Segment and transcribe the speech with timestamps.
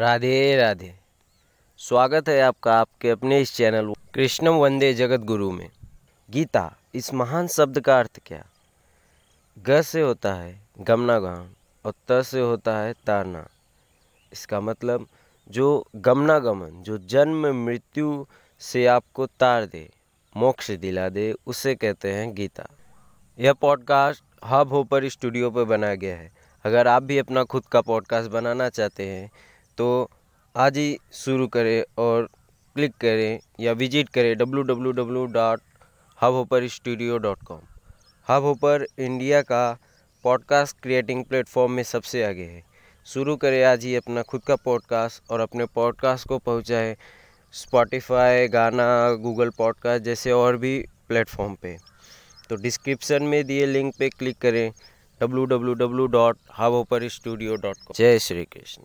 [0.00, 0.94] राधे राधे।
[1.78, 5.70] स्वागत है आपका आपके अपने इस चैनल कृष्णम वंदे जगत गुरु में।
[6.30, 8.44] गीता, इस महान शब्द का अर्थ क्या?
[9.58, 11.54] ग से होता है गमनागमन
[11.84, 13.48] और त से होता है तारना।
[14.32, 15.06] इसका मतलब
[15.50, 18.26] जो गमनागमन जो जन्म मृत्यु
[18.60, 19.90] से आपको तार दे,
[20.36, 22.66] मोक्ष दिला दे, उसे कहते हैं गीता।
[23.38, 26.32] यह पॉडकास्ट हब होपर स्टूडियो पर बनाया गया है।
[26.64, 29.30] अगर आप भी अपना खुद का पॉडकास्ट बनाना चाहते हैं
[29.78, 30.10] तो
[30.54, 32.28] आज ही शुरू करें और
[32.76, 35.60] क्लिक करें या विज़िट करें W W W dot
[36.22, 37.60] hub hopper studio dot com
[38.28, 39.64] hub hopper India का
[40.24, 42.62] पॉडकास्ट क्रिएटिंग प्लेटफॉर्म में सबसे आगे है।
[43.06, 46.94] शुरू करें आज ही अपना खुद का पॉडकास्ट और अपने पॉडकास्ट को पहुंचाएँ
[47.54, 48.86] स्पॉटिफाई गाना
[49.22, 51.76] गूगल पॉडकास्ट जैसे और भी प्लेटफॉर्म पे।
[52.48, 54.70] तो डिस्क्रिप्शन में दिए लिंक पे क्लिक करें
[55.20, 58.82] W W W dot hub hopper studio dot com जय श्री कृष्ण।